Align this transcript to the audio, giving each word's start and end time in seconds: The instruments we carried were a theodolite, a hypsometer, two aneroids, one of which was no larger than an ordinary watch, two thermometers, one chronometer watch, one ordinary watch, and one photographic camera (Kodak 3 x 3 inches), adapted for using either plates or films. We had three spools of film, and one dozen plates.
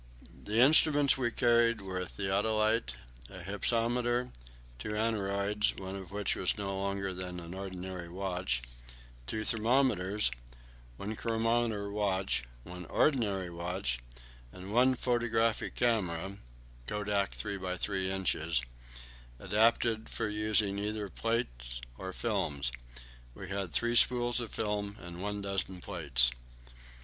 The 0.45 0.57
instruments 0.59 1.15
we 1.15 1.29
carried 1.29 1.79
were 1.79 1.99
a 1.99 2.07
theodolite, 2.07 2.93
a 3.29 3.43
hypsometer, 3.43 4.31
two 4.79 4.95
aneroids, 4.95 5.75
one 5.77 5.95
of 5.95 6.11
which 6.11 6.35
was 6.35 6.57
no 6.57 6.75
larger 6.81 7.13
than 7.13 7.39
an 7.39 7.53
ordinary 7.53 8.09
watch, 8.09 8.63
two 9.27 9.43
thermometers, 9.43 10.31
one 10.97 11.15
chronometer 11.15 11.91
watch, 11.91 12.45
one 12.63 12.85
ordinary 12.87 13.51
watch, 13.51 13.99
and 14.51 14.73
one 14.73 14.95
photographic 14.95 15.75
camera 15.75 16.39
(Kodak 16.87 17.35
3 17.35 17.63
x 17.63 17.79
3 17.83 18.09
inches), 18.11 18.63
adapted 19.37 20.09
for 20.09 20.27
using 20.27 20.79
either 20.79 21.09
plates 21.09 21.79
or 21.99 22.11
films. 22.11 22.71
We 23.35 23.49
had 23.49 23.71
three 23.71 23.95
spools 23.95 24.39
of 24.39 24.51
film, 24.51 24.97
and 24.99 25.21
one 25.21 25.43
dozen 25.43 25.79
plates. 25.79 26.31